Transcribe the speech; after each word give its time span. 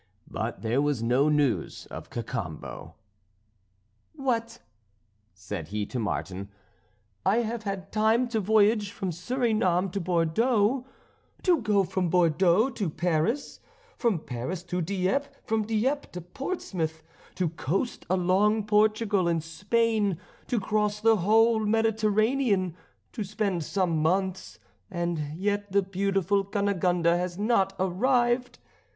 But 0.27 0.63
there 0.63 0.81
was 0.81 1.03
no 1.03 1.29
news 1.29 1.85
of 1.91 2.09
Cacambo. 2.09 2.95
"What!" 4.15 4.57
said 5.31 5.67
he 5.67 5.85
to 5.85 5.99
Martin, 5.99 6.49
"I 7.23 7.41
have 7.43 7.61
had 7.65 7.91
time 7.91 8.27
to 8.29 8.39
voyage 8.39 8.89
from 8.89 9.11
Surinam 9.11 9.91
to 9.91 10.01
Bordeaux, 10.01 10.87
to 11.43 11.61
go 11.61 11.83
from 11.83 12.09
Bordeaux 12.09 12.71
to 12.71 12.89
Paris, 12.89 13.59
from 13.95 14.17
Paris 14.17 14.63
to 14.63 14.81
Dieppe, 14.81 15.27
from 15.45 15.67
Dieppe 15.67 16.07
to 16.13 16.21
Portsmouth, 16.21 17.03
to 17.35 17.49
coast 17.49 18.03
along 18.09 18.65
Portugal 18.65 19.27
and 19.27 19.43
Spain, 19.43 20.17
to 20.47 20.59
cross 20.59 20.99
the 20.99 21.17
whole 21.17 21.59
Mediterranean, 21.59 22.75
to 23.13 23.23
spend 23.23 23.63
some 23.63 24.01
months, 24.01 24.57
and 24.89 25.19
yet 25.35 25.71
the 25.71 25.83
beautiful 25.83 26.43
Cunegonde 26.43 27.05
has 27.05 27.37
not 27.37 27.73
arrived! 27.79 28.57